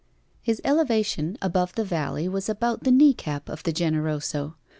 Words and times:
His 0.41 0.59
elevation 0.63 1.37
above 1.43 1.75
the 1.75 1.83
valley 1.83 2.27
was 2.27 2.49
about 2.49 2.81
the 2.85 2.89
kneecap 2.91 3.47
of 3.47 3.61
the 3.61 3.71
Generoso. 3.71 4.55